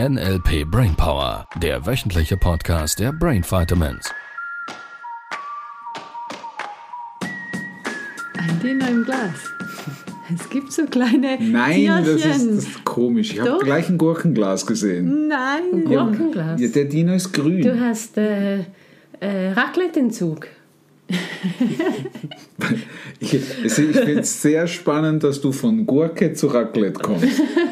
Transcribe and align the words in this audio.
NLP 0.00 0.68
Brainpower, 0.68 1.46
der 1.62 1.86
wöchentliche 1.86 2.36
Podcast 2.36 2.98
der 2.98 3.12
Brain 3.12 3.44
Vitamins. 3.44 4.12
Ein 8.36 8.60
Dino 8.60 8.86
im 8.86 9.04
Glas. 9.04 9.52
Es 10.34 10.50
gibt 10.50 10.72
so 10.72 10.86
kleine 10.86 11.38
Nein, 11.40 11.86
das 11.86 12.08
ist, 12.08 12.24
das 12.24 12.42
ist 12.42 12.84
komisch. 12.84 13.34
Ich 13.34 13.38
habe 13.38 13.50
Doch. 13.50 13.60
gleich 13.60 13.88
ein 13.88 13.96
Gurkenglas 13.96 14.66
gesehen. 14.66 15.28
Nein. 15.28 15.84
Gurkenglas. 15.84 16.60
Ja, 16.60 16.66
der 16.66 16.86
Dino 16.86 17.14
ist 17.14 17.32
grün. 17.32 17.62
Du 17.62 17.78
hast 17.78 18.18
äh, 18.18 18.64
äh, 19.20 19.52
Raclette-Entzug. 19.52 20.48
Ich, 23.20 23.34
ich 23.34 23.72
finde 23.72 24.20
es 24.20 24.40
sehr 24.42 24.66
spannend, 24.66 25.22
dass 25.24 25.40
du 25.40 25.52
von 25.52 25.86
Gurke 25.86 26.32
zu 26.32 26.46
Raclette 26.48 27.00
kommst. 27.00 27.26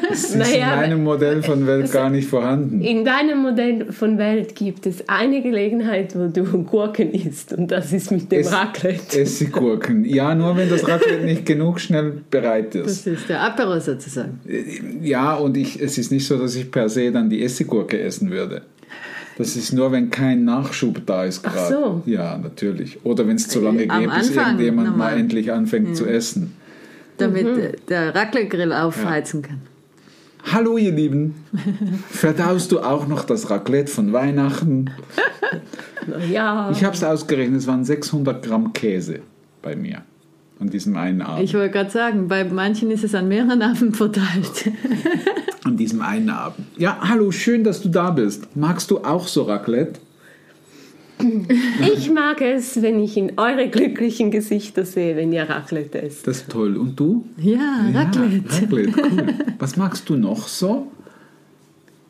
Das 0.09 0.25
ist 0.25 0.37
Naja, 0.37 0.75
in 0.75 0.81
meinem 0.81 1.05
Modell 1.05 1.43
von 1.43 1.67
Welt 1.67 1.91
gar 1.93 2.11
nicht 2.11 2.29
vorhanden. 2.29 2.81
In 2.83 3.05
deinem 3.05 3.43
Modell 3.43 3.93
von 3.93 4.19
Welt 4.19 4.55
gibt 4.55 4.87
es 4.87 5.09
eine 5.09 5.43
Gelegenheit, 5.43 6.15
wo 6.15 6.29
du 6.29 6.45
Gurken 6.65 7.13
isst 7.13 7.53
und 7.53 7.71
das 7.71 7.93
ist 7.93 8.11
mit 8.11 8.31
dem 8.31 8.41
Es- 8.41 8.53
Raclette. 8.53 9.21
Essiggurken. 9.21 10.05
Ja, 10.05 10.35
nur 10.35 10.57
wenn 10.57 10.69
das 10.69 10.87
Raclette 10.87 11.25
nicht 11.25 11.47
genug 11.47 11.81
schnell 11.81 12.21
bereit 12.31 12.75
ist. 12.75 13.07
Das 13.07 13.07
ist 13.07 13.29
der 13.29 13.41
Apero 13.43 13.79
sozusagen. 13.81 14.41
Ja, 15.03 15.35
und 15.35 15.57
ich, 15.57 15.81
es 15.81 15.97
ist 15.99 16.13
nicht 16.13 16.27
so, 16.27 16.37
dass 16.39 16.55
ich 16.55 16.71
per 16.71 16.89
se 16.89 17.11
dann 17.11 17.31
die 17.31 17.43
Essiggurke 17.43 17.99
essen 18.01 18.31
würde. 18.31 18.63
Das 19.39 19.57
ist 19.57 19.73
nur, 19.73 19.93
wenn 19.93 20.11
kein 20.11 20.45
Nachschub 20.45 21.07
da 21.07 21.25
ist 21.25 21.45
Ach 21.47 21.53
gerade. 21.53 21.75
so. 21.75 22.03
Ja, 22.07 22.37
natürlich. 22.39 23.05
Oder 23.05 23.27
wenn 23.27 23.37
es 23.37 23.49
zu 23.49 23.61
lange 23.61 23.87
geht, 23.87 23.89
bis 23.89 24.29
Anfang 24.29 24.45
irgendjemand 24.47 24.89
normal. 24.91 25.13
mal 25.13 25.19
endlich 25.21 25.53
anfängt 25.53 25.97
zu 25.97 26.07
essen. 26.07 26.53
Damit 27.19 27.47
Mhm. 27.47 27.61
der 27.89 28.15
Raclette-Grill 28.15 28.73
aufheizen 28.73 29.43
kann. 29.43 29.61
Hallo 30.53 30.77
ihr 30.77 30.91
Lieben, 30.93 31.35
verdaust 32.11 32.73
du 32.73 32.81
auch 32.81 33.07
noch 33.07 33.25
das 33.25 33.49
Raclette 33.49 33.91
von 33.93 34.13
Weihnachten? 34.13 34.91
Ja, 36.31 36.69
Ich 36.73 36.83
habe 36.83 36.97
es 36.97 37.05
ausgerechnet, 37.05 37.61
es 37.61 37.67
waren 37.69 37.85
600 37.85 38.45
Gramm 38.45 38.73
Käse 38.73 39.21
bei 39.63 39.77
mir 39.77 40.03
an 40.63 40.71
diesem 40.71 40.97
einen 40.97 41.23
Abend. 41.23 41.45
Ich 41.45 41.55
wollte 41.55 41.71
gerade 41.71 41.91
sagen, 41.91 42.29
bei 42.29 42.45
manchen 42.45 42.91
ist 42.91 43.03
es 43.03 43.15
an 43.15 43.27
mehreren 43.29 43.63
Abend 43.63 43.97
verteilt. 43.97 44.71
an 45.65 45.77
diesem 45.77 46.01
einen 46.01 46.31
Abend. 46.31 46.67
Ja, 46.79 46.99
hallo, 47.03 47.33
schön, 47.33 47.65
dass 47.65 47.83
du 47.83 47.89
da 47.89 48.11
bist. 48.11 48.57
Magst 48.57 48.91
du 48.91 48.99
auch 48.99 49.27
so 49.27 49.43
Raclette? 49.43 50.01
ich 51.95 52.11
mag 52.11 52.41
es, 52.41 52.81
wenn 52.81 53.01
ich 53.01 53.17
in 53.17 53.33
eure 53.39 53.69
glücklichen 53.69 54.31
Gesichter 54.31 54.85
sehe, 54.85 55.17
wenn 55.17 55.33
ihr 55.33 55.49
Raclette 55.49 56.01
esst. 56.03 56.27
Das 56.27 56.39
ist 56.39 56.51
toll. 56.51 56.77
Und 56.77 56.99
du? 56.99 57.27
Ja, 57.37 57.87
Raclette. 57.93 58.45
Ja, 58.49 58.61
Raclette, 58.61 58.93
cool. 59.03 59.35
Was 59.59 59.77
magst 59.77 60.09
du 60.09 60.17
noch 60.17 60.47
so? 60.47 60.93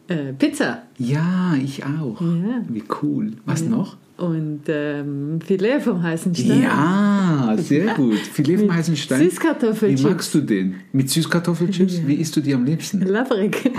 Äh, 0.09 0.33
Pizza 0.34 0.83
Ja, 0.98 1.55
ich 1.62 1.84
auch. 1.84 2.20
Ja. 2.20 2.62
Wie 2.69 2.84
cool. 3.03 3.33
Was 3.47 3.62
noch? 3.62 3.97
Und 4.23 4.61
ähm, 4.69 5.41
Filet 5.45 5.81
vom 5.81 6.03
heißen 6.03 6.34
Stein. 6.34 6.62
Ja, 6.62 7.55
sehr 7.59 7.95
gut. 7.95 8.19
Filet 8.19 8.59
vom 8.59 8.73
heißen 8.75 8.97
Stein. 8.97 9.20
Wie 9.20 9.25
Süßkartoffelchips. 9.25 10.03
magst 10.03 10.34
du 10.34 10.41
den? 10.41 10.77
Mit 10.92 11.11
Süßkartoffelchips? 11.11 12.06
Wie 12.06 12.15
isst 12.15 12.37
du 12.37 12.41
die 12.41 12.55
am 12.55 12.65
liebsten? 12.65 13.03
Labrig. 13.03 13.70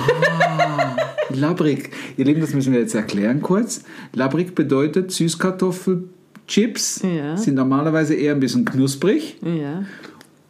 Labrik. 1.29 1.91
Ihr 2.17 2.25
Lieben, 2.25 2.41
das 2.41 2.53
müssen 2.53 2.73
wir 2.73 2.79
jetzt 2.81 2.93
erklären 2.95 3.41
kurz. 3.41 3.83
Labrik 4.13 4.53
bedeutet 4.55 5.11
Süßkartoffelchips 5.11 7.01
Ja. 7.03 7.37
sind 7.37 7.55
normalerweise 7.55 8.13
eher 8.13 8.33
ein 8.33 8.39
bisschen 8.39 8.65
knusprig 8.65 9.37
Ja. 9.41 9.83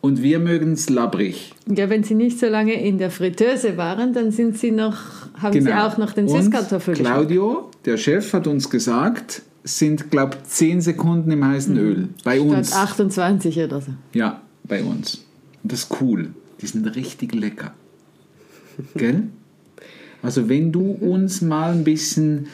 und 0.02 0.22
wir 0.22 0.40
mögen 0.40 0.74
es 0.74 0.90
labrig. 0.90 1.54
ja, 1.68 1.90
wenn 1.90 2.04
sie 2.04 2.16
nicht 2.16 2.40
so 2.40 2.48
lange 2.48 2.74
in 2.74 2.98
der 2.98 3.12
Fritteuse 3.12 3.78
waren, 3.78 4.14
dann 4.14 4.32
sind 4.32 4.58
sie 4.58 4.72
noch, 4.72 4.98
haben 5.38 5.62
sie 5.62 5.72
auch 5.74 5.98
noch 5.98 6.14
den 6.14 6.26
Genau. 6.28 6.40
Süßkartoffelgeschmack. 6.42 7.14
Claudio, 7.14 7.70
der 7.86 7.98
Chef, 7.98 8.34
hat 8.34 8.48
uns 8.48 8.70
gesagt, 8.70 9.42
sind, 9.64 10.12
glaube 10.12 10.38
ich, 10.38 10.50
10 10.50 10.82
Sekunden 10.82 11.32
im 11.32 11.46
heißen 11.46 11.78
Öl. 11.78 12.10
Bei 12.24 12.40
uns. 12.40 12.70
Statt 12.70 12.84
28 12.84 13.58
oder 13.60 13.82
so. 13.82 13.94
Ja, 14.14 14.42
bei 14.64 14.84
uns. 14.84 15.24
Und 15.64 15.72
das 15.72 15.84
ist 15.84 16.02
cool. 16.02 16.30
Die 16.62 16.68
sind 16.68 16.86
richtig 16.96 17.34
lecker. 17.34 17.74
Gell? 18.96 19.24
Also 20.22 20.50
wenn 20.50 20.72
du 20.72 20.92
uns 20.92 21.42
mal 21.42 21.72
ein 21.74 21.84
bisschen 21.84 22.48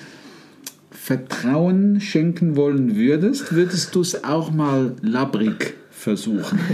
Vertrauen 0.91 2.01
schenken 2.01 2.55
wollen 2.55 2.95
würdest, 2.95 3.53
würdest 3.53 3.95
du 3.95 4.01
es 4.01 4.23
auch 4.23 4.51
mal 4.51 4.95
labrig 5.01 5.75
versuchen. 5.89 6.59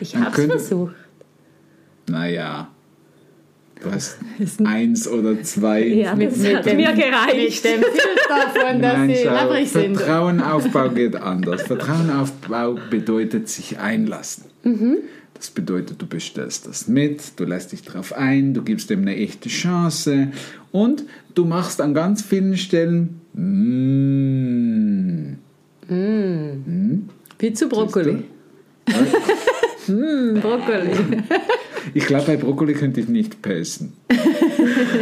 Ich 0.00 0.16
habe 0.16 0.42
es 0.42 0.46
versucht. 0.46 0.94
Naja, 2.08 2.68
du 3.84 3.92
hast 3.92 4.16
eins 4.64 5.06
oder 5.08 5.42
zwei. 5.42 5.86
Ja, 5.86 6.14
das 6.14 6.44
hat 6.44 6.66
mir 6.66 6.92
gereicht. 6.92 7.64
Mit 7.64 7.64
dem 7.64 7.82
davon, 8.28 8.82
dass 8.82 8.96
Nein, 8.96 9.14
sie 9.14 9.22
sind. 9.66 9.96
Vertrauenaufbau 9.96 10.90
geht 10.90 11.16
anders. 11.16 11.62
Vertrauenaufbau 11.62 12.78
bedeutet 12.90 13.48
sich 13.48 13.78
einlassen. 13.78 14.44
Das 15.34 15.50
bedeutet, 15.50 16.00
du 16.00 16.06
bestellst 16.06 16.66
das 16.66 16.88
mit, 16.88 17.38
du 17.38 17.44
lässt 17.44 17.72
dich 17.72 17.82
darauf 17.82 18.14
ein, 18.14 18.54
du 18.54 18.62
gibst 18.62 18.88
dem 18.88 19.02
eine 19.02 19.14
echte 19.16 19.50
Chance 19.50 20.28
und 20.72 21.04
du 21.34 21.44
machst 21.44 21.82
an 21.82 21.92
ganz 21.92 22.22
vielen 22.22 22.56
Stellen 22.56 23.20
mm, 23.34 25.34
Wie 27.38 27.52
zu 27.52 27.68
Brokkoli. 27.68 28.24
Hm, 29.86 30.34
Brokkoli. 30.40 30.90
Ich 31.92 32.06
glaube, 32.06 32.24
bei 32.26 32.36
Brokkoli 32.36 32.74
könnte 32.74 33.00
ich 33.00 33.08
nicht 33.08 33.42
pacen. 33.42 33.92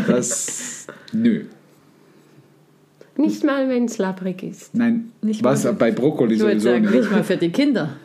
Das, 0.07 0.87
nö. 1.13 1.45
Nicht 3.17 3.45
mal, 3.45 3.69
wenn 3.69 3.85
es 3.85 3.99
labrig 3.99 4.43
ist. 4.43 4.75
Nein, 4.75 5.13
Nicht 5.21 5.45
was 5.45 5.65
mal- 5.65 5.75
bei 5.75 5.91
Brokkoli 5.93 6.35
Ich 6.35 6.41
würde 6.41 6.53
sowieso 6.61 6.71
sagen, 6.71 6.85
nicht. 6.87 6.95
nicht 6.95 7.11
mal 7.11 7.25
für 7.25 7.37
die 7.37 7.51
Kinder. 7.51 7.97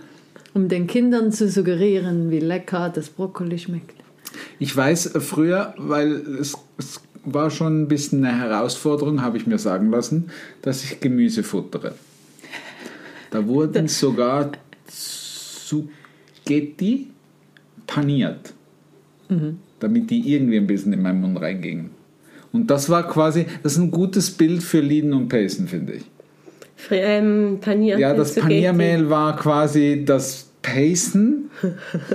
Um 0.54 0.68
den 0.70 0.88
Kindern 0.88 1.32
zu 1.32 1.48
suggerieren, 1.50 2.30
wie 2.32 2.40
lecker 2.40 2.90
das 2.94 3.10
Brokkoli 3.10 3.58
schmeckt. 3.58 3.94
Ich 4.60 4.76
weiß 4.76 5.16
äh, 5.16 5.20
früher, 5.22 5.74
weil 5.78 6.12
es, 6.40 6.56
es 6.78 7.00
war 7.24 7.50
schon 7.52 7.84
ein 7.84 7.88
bisschen 7.88 8.26
eine 8.26 8.38
Herausforderung, 8.38 9.22
habe 9.22 9.38
ich 9.38 9.48
mir 9.48 9.60
sagen 9.60 9.92
lassen, 9.92 10.30
dass 10.62 10.84
ich 10.84 11.00
Gemüse 11.00 11.44
futtere. 11.44 11.96
Da 13.32 13.48
wurden 13.48 13.88
sogar 14.04 14.52
Zucchetti 14.88 15.92
paniert, 17.86 18.54
damit 19.80 20.10
die 20.10 20.34
irgendwie 20.34 20.58
ein 20.58 20.68
bisschen 20.68 20.94
in 20.94 21.02
meinen 21.02 21.22
Mund 21.22 21.40
reingingen. 21.42 21.92
Und 22.54 22.72
das 22.72 22.90
war 22.90 23.08
quasi, 23.08 23.46
das 23.64 23.74
ist 23.74 23.80
ein 23.80 23.92
gutes 23.92 24.32
Bild 24.32 24.64
für 24.64 24.80
Lieden 24.80 25.14
und 25.14 25.28
Pacen, 25.30 25.68
finde 25.68 25.94
ich. 25.94 26.04
Ähm, 26.92 27.58
panierte 27.60 28.02
Ja, 28.02 28.14
das. 28.14 28.36
Paniermehl 28.36 29.10
war 29.10 29.36
quasi 29.36 30.04
das 30.06 30.50
Pacen, 30.62 31.50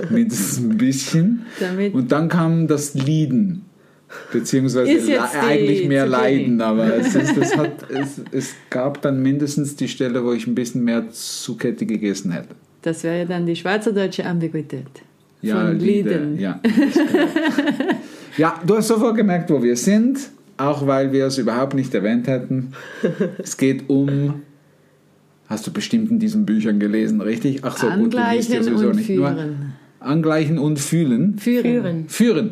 mindestens 0.09 0.59
ein 0.63 0.77
bisschen. 0.77 1.45
Damit- 1.59 1.93
Und 1.93 2.11
dann 2.11 2.29
kam 2.29 2.67
das 2.67 2.93
Lieden. 2.93 3.65
Beziehungsweise 4.31 4.91
eigentlich 5.41 5.87
mehr 5.87 6.05
Zucchini. 6.05 6.21
Leiden, 6.21 6.61
aber 6.61 6.95
es, 6.97 7.15
ist, 7.15 7.35
es, 7.35 7.57
hat, 7.57 7.89
es, 7.89 8.21
es 8.31 8.53
gab 8.69 9.01
dann 9.01 9.21
mindestens 9.23 9.75
die 9.75 9.87
Stelle, 9.87 10.23
wo 10.23 10.33
ich 10.33 10.45
ein 10.45 10.53
bisschen 10.53 10.83
mehr 10.83 11.09
Zucchetti 11.09 11.85
gegessen 11.87 12.31
hätte. 12.31 12.49
Das 12.83 13.03
wäre 13.03 13.19
ja 13.19 13.25
dann 13.25 13.45
die 13.47 13.55
schweizerdeutsche 13.55 14.25
Ambiguität. 14.25 14.85
Ja, 15.43 15.67
Von 15.67 15.77
Liede, 15.77 16.09
Lieden. 16.09 16.39
Ja, 16.39 16.61
ja, 18.37 18.61
du 18.65 18.77
hast 18.77 18.87
sofort 18.87 19.17
gemerkt, 19.17 19.49
wo 19.49 19.61
wir 19.61 19.75
sind, 19.75 20.17
auch 20.55 20.87
weil 20.87 21.11
wir 21.11 21.25
es 21.25 21.37
überhaupt 21.37 21.73
nicht 21.73 21.93
erwähnt 21.93 22.27
hätten. 22.27 22.71
Es 23.37 23.57
geht 23.57 23.89
um, 23.89 24.35
hast 25.47 25.67
du 25.67 25.73
bestimmt 25.73 26.11
in 26.11 26.19
diesen 26.19 26.45
Büchern 26.45 26.79
gelesen, 26.79 27.19
richtig? 27.19 27.59
Ach 27.63 27.77
so, 27.77 27.89
gut, 27.89 28.13
du 28.13 28.17
liest 28.31 28.51
ja 28.51 28.59
Angleichen 28.59 28.63
sowieso 28.63 28.89
und 28.89 28.95
nicht. 28.95 29.09
Nur 29.09 29.27
führen. 29.33 29.73
angleichen 29.99 30.57
und 30.57 30.79
fühlen. 30.79 31.37
Führen. 31.37 32.07
Führen. 32.07 32.51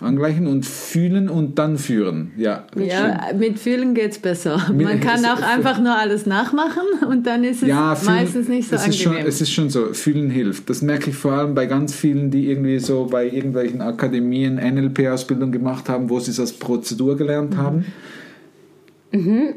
Angleichen 0.00 0.46
und 0.46 0.66
fühlen 0.66 1.28
und 1.28 1.58
dann 1.58 1.78
führen. 1.78 2.32
Ja, 2.36 2.66
Ja, 2.76 3.28
mit 3.38 3.58
Fühlen 3.58 3.94
geht 3.94 4.10
es 4.12 4.18
besser. 4.18 4.60
Mit- 4.72 4.86
Man 4.86 5.00
kann 5.00 5.24
auch 5.24 5.40
einfach 5.40 5.80
nur 5.80 5.96
alles 5.96 6.26
nachmachen 6.26 6.82
und 7.08 7.26
dann 7.26 7.44
ist 7.44 7.62
es 7.62 7.68
Ja, 7.68 7.94
fühlen, 7.94 8.16
meistens 8.16 8.48
nicht 8.48 8.68
so 8.68 8.76
es 8.76 8.88
ist, 8.88 8.98
schon, 9.00 9.12
angenehm. 9.12 9.28
es 9.28 9.40
ist 9.40 9.50
schon 9.52 9.70
so, 9.70 9.92
fühlen 9.94 10.30
hilft. 10.30 10.68
Das 10.68 10.82
merke 10.82 11.10
ich 11.10 11.16
vor 11.16 11.32
allem 11.32 11.54
bei 11.54 11.66
ganz 11.66 11.94
vielen, 11.94 12.30
die 12.30 12.50
irgendwie 12.50 12.78
so 12.80 13.06
bei 13.06 13.26
irgendwelchen 13.28 13.80
Akademien 13.80 14.56
NLP-Ausbildung 14.56 15.52
gemacht 15.52 15.88
haben, 15.88 16.10
wo 16.10 16.18
sie 16.20 16.32
es 16.32 16.40
als 16.40 16.52
Prozedur 16.52 17.16
gelernt 17.16 17.56
haben. 17.56 17.84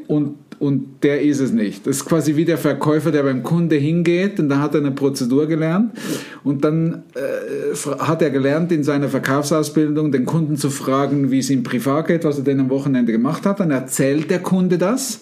Und, 0.06 0.36
und 0.58 1.02
der 1.02 1.22
ist 1.22 1.40
es 1.40 1.52
nicht. 1.52 1.86
Das 1.86 1.96
ist 1.96 2.04
quasi 2.04 2.36
wie 2.36 2.44
der 2.44 2.58
Verkäufer, 2.58 3.10
der 3.10 3.22
beim 3.22 3.42
Kunde 3.42 3.76
hingeht 3.76 4.40
und 4.40 4.48
da 4.48 4.60
hat 4.60 4.74
er 4.74 4.80
eine 4.80 4.90
Prozedur 4.90 5.46
gelernt 5.46 5.92
und 6.44 6.64
dann 6.64 7.02
äh, 7.14 7.74
hat 7.98 8.22
er 8.22 8.30
gelernt 8.30 8.72
in 8.72 8.84
seiner 8.84 9.08
Verkaufsausbildung 9.08 10.12
den 10.12 10.24
Kunden 10.24 10.56
zu 10.56 10.70
fragen, 10.70 11.30
wie 11.30 11.38
es 11.38 11.50
ihm 11.50 11.62
privat 11.62 12.08
geht, 12.08 12.24
was 12.24 12.38
er 12.38 12.44
denn 12.44 12.60
am 12.60 12.70
Wochenende 12.70 13.12
gemacht 13.12 13.46
hat. 13.46 13.60
Dann 13.60 13.70
erzählt 13.70 14.30
der 14.30 14.40
Kunde 14.40 14.78
das 14.78 15.20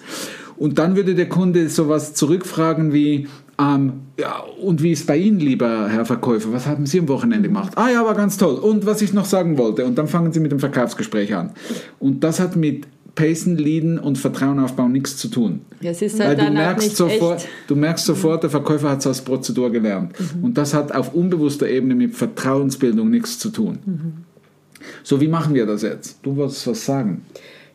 und 0.57 0.79
dann 0.79 0.97
würde 0.97 1.15
der 1.15 1.29
Kunde 1.29 1.69
sowas 1.69 2.15
zurückfragen 2.15 2.93
wie, 2.93 3.29
Ähm, 3.59 3.93
ja, 4.19 4.45
und 4.61 4.83
wie 4.83 4.93
ist 4.93 5.07
bei 5.07 5.17
Ihnen, 5.17 5.41
lieber 5.41 5.89
Herr 5.89 6.05
Verkäufer? 6.05 6.53
Was 6.53 6.67
haben 6.67 6.85
Sie 6.85 6.99
am 6.99 7.09
Wochenende 7.09 7.49
gemacht? 7.49 7.73
Ah 7.77 7.89
ja, 7.89 8.05
war 8.05 8.15
ganz 8.15 8.37
toll. 8.37 8.57
Und 8.57 8.85
was 8.85 9.01
ich 9.01 9.15
noch 9.15 9.25
sagen 9.25 9.57
wollte. 9.57 9.87
Und 9.87 9.97
dann 9.97 10.09
fangen 10.09 10.31
Sie 10.31 10.41
mit 10.41 10.53
dem 10.53 10.61
Verkaufsgespräch 10.61 11.35
an. 11.35 11.53
Und 11.99 12.23
das 12.23 12.39
hat 12.39 12.55
mit 12.55 12.87
Pacen, 13.17 13.57
Leaden 13.59 13.99
und 13.99 14.17
Vertrauen 14.19 14.61
aufbauen 14.61 14.93
nichts 14.93 15.17
zu 15.17 15.27
tun. 15.29 15.63
Ist 15.81 16.19
Weil 16.21 16.29
halt 16.29 16.41
du 16.41 16.51
merkst, 16.53 16.97
sofort, 16.97 17.39
echt. 17.39 17.49
du 17.67 17.75
merkst 17.75 18.05
sofort, 18.07 18.43
der 18.45 18.51
Verkäufer 18.51 18.91
hat 18.91 19.01
es 19.01 19.07
als 19.09 19.23
Prozedur 19.23 19.73
gelernt. 19.73 20.13
Und 20.43 20.57
das 20.57 20.73
hat 20.75 20.93
auf 20.95 21.13
unbewusster 21.15 21.69
Ebene 21.69 21.95
mit 21.97 22.15
Vertrauensbildung 22.15 23.11
nichts 23.11 23.39
zu 23.41 23.51
tun. 23.51 23.79
So, 25.03 25.21
wie 25.21 25.29
machen 25.29 25.55
wir 25.55 25.67
das 25.67 25.83
jetzt? 25.83 26.19
Du 26.23 26.37
wolltest 26.37 26.67
was 26.69 26.85
sagen. 26.85 27.25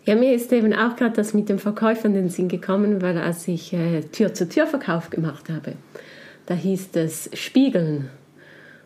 Ja, 0.05 0.15
mir 0.15 0.33
ist 0.33 0.51
eben 0.53 0.73
auch 0.73 0.95
gerade 0.95 1.15
das 1.15 1.33
mit 1.33 1.49
dem 1.49 1.59
Verkäufer 1.59 2.05
in 2.05 2.13
den 2.13 2.29
Sinn 2.29 2.47
gekommen, 2.47 3.01
weil 3.01 3.17
als 3.17 3.47
ich 3.47 3.73
äh, 3.73 4.01
Tür-zu-Tür-Verkauf 4.01 5.09
gemacht 5.09 5.49
habe, 5.49 5.73
da 6.45 6.53
hieß 6.55 6.91
das 6.91 7.29
Spiegeln. 7.33 8.07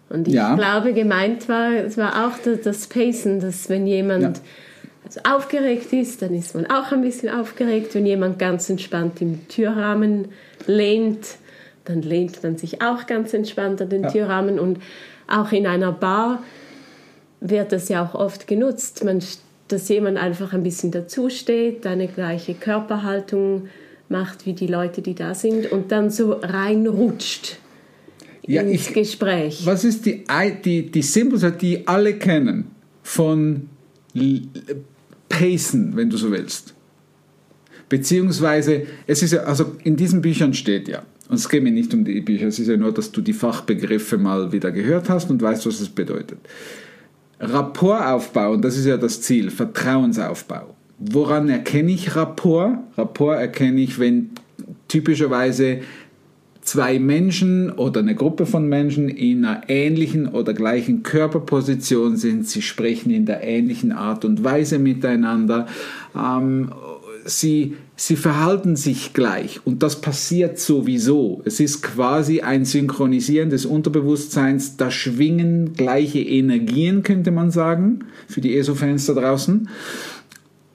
Und 0.09 0.27
ich 0.27 0.33
Ja. 0.33 0.55
glaube, 0.55 0.93
gemeint 0.93 1.47
war, 1.49 1.71
es 1.73 1.97
war 1.97 2.27
auch 2.27 2.37
das, 2.43 2.61
das 2.61 2.87
Pacen, 2.87 3.39
dass 3.39 3.69
wenn 3.69 3.87
jemand 3.87 4.21
Ja. 4.23 4.33
Also 5.05 5.19
aufgeregt 5.23 5.93
ist, 5.93 6.21
dann 6.21 6.33
ist 6.33 6.55
man 6.55 6.65
auch 6.65 6.91
ein 6.91 7.01
bisschen 7.01 7.29
aufgeregt. 7.29 7.93
Wenn 7.95 8.05
jemand 8.05 8.39
ganz 8.39 8.69
entspannt 8.69 9.21
im 9.21 9.47
Türrahmen 9.47 10.29
lehnt, 10.67 11.27
dann 11.85 12.01
lehnt 12.01 12.41
man 12.43 12.57
sich 12.57 12.81
auch 12.81 13.05
ganz 13.05 13.33
entspannt 13.33 13.81
an 13.81 13.89
den 13.89 14.03
Ja. 14.03 14.11
Türrahmen. 14.11 14.59
Und 14.59 14.79
auch 15.27 15.51
in 15.51 15.67
einer 15.67 15.91
Bar 15.91 16.43
wird 17.39 17.71
das 17.71 17.89
ja 17.89 18.03
auch 18.03 18.15
oft 18.15 18.47
genutzt, 18.47 19.03
man, 19.03 19.19
dass 19.67 19.87
jemand 19.89 20.17
einfach 20.17 20.53
ein 20.53 20.63
bisschen 20.63 20.89
dazu 20.91 21.29
steht, 21.29 21.85
eine 21.85 22.07
gleiche 22.07 22.55
Körperhaltung 22.55 23.67
macht 24.09 24.45
wie 24.47 24.53
die 24.53 24.67
Leute, 24.67 25.01
die 25.01 25.13
da 25.15 25.33
sind 25.35 25.71
und 25.71 25.91
dann 25.91 26.09
so 26.09 26.33
reinrutscht 26.33 27.57
Ja, 28.47 28.61
ins 28.61 28.87
ich- 28.87 28.93
Gespräch. 28.93 29.65
Was 29.65 29.83
ist 29.83 30.05
die, 30.05 30.23
die, 30.63 30.91
die 30.91 31.01
Symbols, 31.03 31.45
die 31.59 31.87
alle 31.87 32.13
kennen, 32.15 32.71
von 33.03 33.69
Pacen, 35.29 35.95
wenn 35.95 36.09
du 36.09 36.17
so 36.17 36.31
willst? 36.31 36.73
Beziehungsweise, 37.89 38.87
es 39.05 39.21
ist 39.21 39.33
ja, 39.33 39.43
also 39.43 39.75
in 39.83 39.95
diesen 39.95 40.21
Büchern 40.21 40.53
steht 40.53 40.87
ja, 40.87 41.03
und 41.29 41.35
es 41.35 41.49
geht 41.49 41.63
mir 41.63 41.71
nicht 41.71 41.93
um 41.93 42.03
die 42.03 42.21
Bücher, 42.21 42.47
es 42.47 42.59
ist 42.59 42.67
ja 42.67 42.77
nur, 42.77 42.93
dass 42.93 43.11
du 43.11 43.21
die 43.21 43.33
Fachbegriffe 43.33 44.17
mal 44.17 44.51
wieder 44.51 44.71
gehört 44.71 45.09
hast 45.09 45.29
und 45.29 45.41
weißt, 45.41 45.65
was 45.65 45.79
es 45.81 45.89
bedeutet. 45.89 46.39
Rapport 47.39 48.05
aufbauen, 48.05 48.61
das 48.61 48.77
ist 48.77 48.85
ja 48.85 48.97
das 48.97 49.21
Ziel, 49.21 49.51
Vertrauensaufbau. 49.51 50.75
Woran 50.99 51.49
erkenne 51.49 51.91
ich 51.91 52.15
Rapport? 52.15 52.77
Rapport 52.97 53.37
erkenne 53.37 53.81
ich, 53.81 53.99
wenn 53.99 54.31
typischerweise 54.87 55.81
zwei 56.65 56.99
Menschen 56.99 57.71
oder 57.71 58.01
eine 58.01 58.15
Gruppe 58.15 58.45
von 58.45 58.67
Menschen 58.67 59.07
in 59.07 59.45
einer 59.45 59.63
ähnlichen 59.69 60.27
oder 60.27 60.53
gleichen 60.53 61.03
Körperposition 61.03 62.17
sind. 62.17 62.47
Sie 62.47 62.61
sprechen 62.61 63.11
in 63.11 63.25
der 63.25 63.43
ähnlichen 63.43 63.91
Art 63.91 64.25
und 64.25 64.43
Weise 64.43 64.79
miteinander. 64.79 65.67
Ähm, 66.15 66.71
sie, 67.23 67.75
sie 67.95 68.15
verhalten 68.15 68.75
sich 68.75 69.13
gleich 69.13 69.61
und 69.65 69.83
das 69.83 70.01
passiert 70.01 70.59
sowieso. 70.59 71.41
Es 71.45 71.59
ist 71.59 71.81
quasi 71.81 72.41
ein 72.41 72.65
Synchronisieren 72.65 73.49
des 73.49 73.65
Unterbewusstseins. 73.65 74.75
Da 74.75 74.91
schwingen 74.91 75.73
gleiche 75.73 76.19
Energien, 76.19 77.03
könnte 77.03 77.31
man 77.31 77.51
sagen, 77.51 77.99
für 78.27 78.41
die 78.41 78.57
ESO-Fans 78.57 79.05
da 79.05 79.13
draußen 79.13 79.69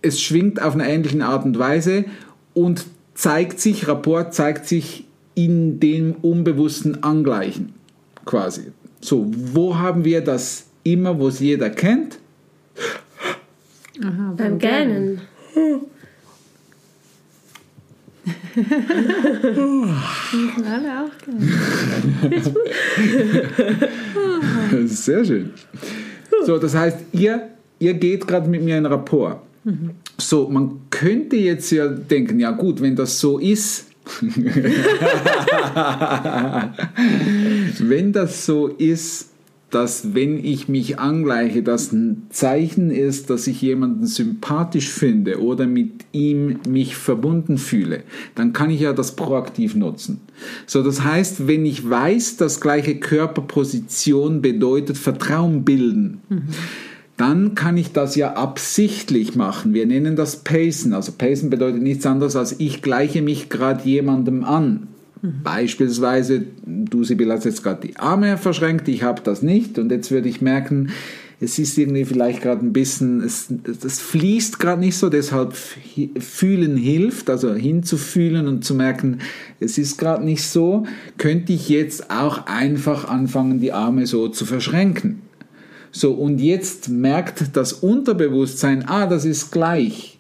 es 0.03 0.21
schwingt 0.21 0.63
auf 0.63 0.75
eine 0.75 0.89
ähnliche 0.89 1.25
Art 1.25 1.45
und 1.45 1.59
Weise 1.59 2.05
und 2.55 2.87
zeigt 3.15 3.61
sich, 3.61 3.87
Rapport 3.87 4.35
zeigt 4.35 4.67
sich 4.67 5.05
in 5.41 5.81
dem 5.81 6.17
unbewussten 6.21 7.03
Angleichen 7.03 7.73
quasi. 8.27 8.73
So, 9.01 9.27
wo 9.35 9.75
haben 9.79 10.05
wir 10.05 10.21
das 10.21 10.67
immer, 10.83 11.19
wo 11.19 11.29
es 11.29 11.41
jeder 11.41 11.71
kennt? 11.71 12.19
Aha, 14.05 14.35
Beim 14.37 14.59
Gähnen. 14.59 15.23
Alle 20.67 21.05
auch 21.05 21.13
gerne. 21.25 21.49
Sehr 24.89 25.25
schön. 25.25 25.53
So, 26.45 26.59
das 26.59 26.75
heißt, 26.75 26.99
ihr, 27.13 27.49
ihr 27.79 27.95
geht 27.95 28.27
gerade 28.27 28.47
mit 28.49 28.63
mir 28.63 28.77
in 28.77 28.85
Rapport. 28.85 29.41
So, 30.19 30.49
man 30.49 30.81
könnte 30.91 31.37
jetzt 31.37 31.71
ja 31.71 31.89
denken, 31.89 32.41
ja 32.41 32.51
gut, 32.51 32.83
wenn 32.83 32.97
das 32.97 33.19
so 33.19 33.39
ist, 33.39 33.90
wenn 37.81 38.13
das 38.13 38.45
so 38.47 38.69
ist, 38.69 39.31
dass 39.71 40.15
wenn 40.15 40.45
ich 40.45 40.69
mich 40.69 40.99
angleiche, 40.99 41.63
das 41.63 41.93
ein 41.93 42.27
Zeichen 42.31 42.91
ist, 42.91 43.31
dass 43.31 43.47
ich 43.47 43.63
jemanden 43.63 44.07
sympathisch 44.07 44.91
finde 44.91 45.41
oder 45.41 45.67
mit 45.67 45.93
ihm 46.13 46.59
mich 46.69 46.97
verbunden 46.97 47.57
fühle, 47.57 48.03
dann 48.35 48.53
kann 48.53 48.71
ich 48.71 48.81
ja 48.81 48.93
das 48.93 49.15
proaktiv 49.15 49.75
nutzen. 49.77 50.21
So, 50.67 50.83
das 50.83 51.05
heißt, 51.05 51.47
wenn 51.47 51.65
ich 51.65 51.89
weiß, 51.89 52.37
dass 52.37 52.61
gleiche 52.61 52.97
Körperposition 52.99 54.43
bedeutet 54.43 54.99
Vertrauen 54.99 55.65
bilden, 55.65 56.21
dann 57.21 57.55
kann 57.55 57.77
ich 57.77 57.93
das 57.93 58.17
ja 58.17 58.33
absichtlich 58.33 59.35
machen. 59.35 59.75
Wir 59.75 59.85
nennen 59.85 60.17
das 60.17 60.37
Pacen. 60.37 60.95
Also 60.95 61.13
Pacen 61.13 61.51
bedeutet 61.51 61.83
nichts 61.83 62.07
anderes 62.07 62.35
als 62.35 62.59
ich 62.59 62.81
gleiche 62.81 63.21
mich 63.21 63.51
gerade 63.51 63.87
jemandem 63.87 64.43
an. 64.43 64.89
Beispielsweise, 65.23 66.47
du 66.65 67.05
Sibylle 67.05 67.35
hast 67.35 67.45
jetzt 67.45 67.63
gerade 67.63 67.87
die 67.87 67.99
Arme 67.99 68.39
verschränkt, 68.39 68.89
ich 68.89 69.03
habe 69.03 69.21
das 69.23 69.43
nicht 69.43 69.79
und 69.79 69.93
jetzt 69.93 70.11
würde 70.11 70.31
ich 70.31 70.41
merken, 70.41 70.93
es 71.41 71.59
ist 71.59 71.77
irgendwie 71.77 72.07
vielleicht 72.07 72.41
gerade 72.41 72.65
ein 72.65 72.73
bisschen, 72.73 73.23
es, 73.23 73.49
das 73.83 74.01
fließt 74.01 74.59
gerade 74.59 74.81
nicht 74.81 74.97
so, 74.97 75.11
deshalb 75.11 75.55
fühlen 76.19 76.79
hilft, 76.79 77.29
also 77.29 77.53
hinzufühlen 77.53 78.47
und 78.49 78.65
zu 78.65 78.75
merken, 78.75 79.19
es 79.59 79.77
ist 79.77 79.99
gerade 79.99 80.25
nicht 80.25 80.45
so, 80.45 80.87
könnte 81.19 81.53
ich 81.53 81.69
jetzt 81.69 82.11
auch 82.11 82.47
einfach 82.47 83.07
anfangen, 83.07 83.61
die 83.61 83.73
Arme 83.73 84.07
so 84.07 84.29
zu 84.29 84.47
verschränken. 84.47 85.21
So, 85.93 86.13
und 86.13 86.41
jetzt 86.41 86.89
merkt 86.89 87.57
das 87.57 87.73
Unterbewusstsein, 87.73 88.85
ah, 88.89 89.07
das 89.07 89.25
ist 89.25 89.51
gleich. 89.51 90.19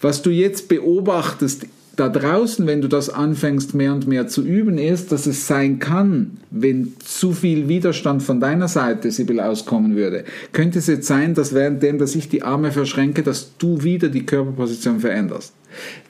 Was 0.00 0.22
du 0.22 0.30
jetzt 0.30 0.68
beobachtest 0.68 1.66
da 1.96 2.10
draußen, 2.10 2.66
wenn 2.66 2.82
du 2.82 2.88
das 2.88 3.08
anfängst 3.08 3.74
mehr 3.74 3.92
und 3.94 4.06
mehr 4.06 4.28
zu 4.28 4.44
üben, 4.44 4.76
ist, 4.76 5.12
dass 5.12 5.26
es 5.26 5.46
sein 5.46 5.78
kann, 5.78 6.32
wenn 6.50 6.92
zu 7.02 7.32
viel 7.32 7.68
Widerstand 7.68 8.22
von 8.22 8.38
deiner 8.38 8.68
Seite, 8.68 9.10
Sibyl, 9.10 9.40
auskommen 9.40 9.96
würde, 9.96 10.24
könnte 10.52 10.78
es 10.78 10.86
jetzt 10.86 11.06
sein, 11.06 11.34
dass 11.34 11.54
währenddem, 11.54 11.98
dass 11.98 12.14
ich 12.14 12.28
die 12.28 12.42
Arme 12.42 12.70
verschränke, 12.70 13.22
dass 13.22 13.56
du 13.56 13.82
wieder 13.82 14.08
die 14.08 14.26
Körperposition 14.26 15.00
veränderst. 15.00 15.54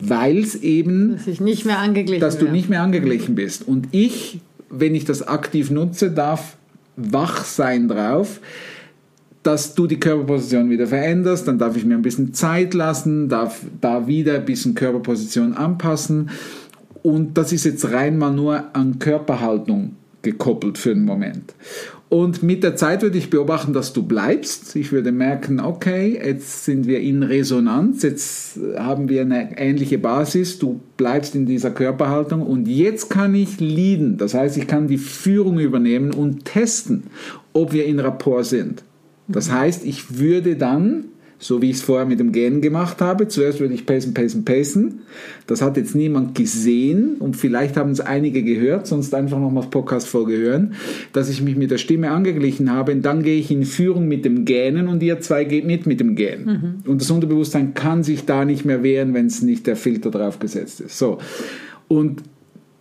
Weil 0.00 0.38
es 0.38 0.56
eben 0.56 1.16
Dass 1.16 1.26
ich 1.28 1.40
nicht 1.40 1.64
mehr 1.64 1.78
angeglichen 1.78 2.20
dass 2.20 2.38
du 2.38 2.46
nicht 2.46 2.68
mehr 2.68 2.82
angeglichen 2.82 3.36
bist. 3.36 3.66
Und 3.66 3.88
ich, 3.92 4.40
wenn 4.68 4.94
ich 4.94 5.04
das 5.04 5.26
aktiv 5.26 5.70
nutze, 5.70 6.10
darf 6.10 6.56
wach 6.96 7.44
sein 7.44 7.88
drauf, 7.88 8.40
dass 9.46 9.74
du 9.74 9.86
die 9.86 10.00
Körperposition 10.00 10.70
wieder 10.70 10.88
veränderst, 10.88 11.46
dann 11.46 11.58
darf 11.58 11.76
ich 11.76 11.84
mir 11.84 11.94
ein 11.94 12.02
bisschen 12.02 12.34
Zeit 12.34 12.74
lassen, 12.74 13.28
darf 13.28 13.60
da 13.80 14.08
wieder 14.08 14.34
ein 14.34 14.44
bisschen 14.44 14.74
Körperposition 14.74 15.54
anpassen. 15.54 16.30
Und 17.02 17.38
das 17.38 17.52
ist 17.52 17.64
jetzt 17.64 17.92
rein 17.92 18.18
mal 18.18 18.32
nur 18.32 18.74
an 18.74 18.98
Körperhaltung 18.98 19.94
gekoppelt 20.22 20.76
für 20.76 20.90
einen 20.90 21.04
Moment. 21.04 21.54
Und 22.08 22.42
mit 22.42 22.64
der 22.64 22.74
Zeit 22.74 23.02
würde 23.02 23.18
ich 23.18 23.30
beobachten, 23.30 23.72
dass 23.72 23.92
du 23.92 24.02
bleibst. 24.02 24.74
Ich 24.74 24.90
würde 24.90 25.12
merken, 25.12 25.60
okay, 25.60 26.20
jetzt 26.24 26.64
sind 26.64 26.86
wir 26.86 27.00
in 27.00 27.22
Resonanz, 27.22 28.02
jetzt 28.02 28.58
haben 28.76 29.08
wir 29.08 29.22
eine 29.22 29.58
ähnliche 29.58 29.98
Basis, 29.98 30.58
du 30.58 30.80
bleibst 30.96 31.36
in 31.36 31.46
dieser 31.46 31.70
Körperhaltung 31.70 32.42
und 32.42 32.66
jetzt 32.66 33.10
kann 33.10 33.34
ich 33.34 33.60
leaden. 33.60 34.18
Das 34.18 34.34
heißt, 34.34 34.56
ich 34.56 34.66
kann 34.66 34.88
die 34.88 34.98
Führung 34.98 35.60
übernehmen 35.60 36.12
und 36.12 36.44
testen, 36.44 37.04
ob 37.52 37.72
wir 37.72 37.86
in 37.86 38.00
Rapport 38.00 38.44
sind. 38.44 38.82
Das 39.28 39.50
heißt, 39.50 39.84
ich 39.84 40.18
würde 40.18 40.56
dann, 40.56 41.04
so 41.38 41.60
wie 41.60 41.70
ich 41.70 41.76
es 41.76 41.82
vorher 41.82 42.06
mit 42.06 42.18
dem 42.18 42.32
Gähnen 42.32 42.62
gemacht 42.62 43.00
habe, 43.00 43.28
zuerst 43.28 43.60
würde 43.60 43.74
ich 43.74 43.84
pacen, 43.84 44.14
pacen, 44.14 44.44
pacen. 44.44 45.00
Das 45.46 45.60
hat 45.60 45.76
jetzt 45.76 45.94
niemand 45.94 46.34
gesehen 46.34 47.16
und 47.16 47.36
vielleicht 47.36 47.76
haben 47.76 47.90
es 47.90 48.00
einige 48.00 48.42
gehört, 48.42 48.86
sonst 48.86 49.14
einfach 49.14 49.38
nochmal 49.38 49.64
das 49.64 49.70
Podcast-Folge 49.70 50.36
hören, 50.36 50.74
dass 51.12 51.28
ich 51.28 51.42
mich 51.42 51.56
mit 51.56 51.70
der 51.70 51.78
Stimme 51.78 52.10
angeglichen 52.10 52.72
habe 52.72 52.92
und 52.92 53.02
dann 53.02 53.22
gehe 53.22 53.38
ich 53.38 53.50
in 53.50 53.64
Führung 53.64 54.08
mit 54.08 54.24
dem 54.24 54.44
Gähnen 54.44 54.88
und 54.88 55.02
ihr 55.02 55.20
zwei 55.20 55.44
geht 55.44 55.66
mit 55.66 55.86
mit 55.86 56.00
dem 56.00 56.14
Gähnen. 56.14 56.82
Und 56.86 57.00
das 57.00 57.10
Unterbewusstsein 57.10 57.74
kann 57.74 58.02
sich 58.02 58.24
da 58.24 58.44
nicht 58.44 58.64
mehr 58.64 58.82
wehren, 58.82 59.12
wenn 59.12 59.26
es 59.26 59.42
nicht 59.42 59.66
der 59.66 59.76
Filter 59.76 60.10
drauf 60.10 60.38
gesetzt 60.38 60.80
ist. 60.80 60.98
So. 60.98 61.18
Und 61.88 62.22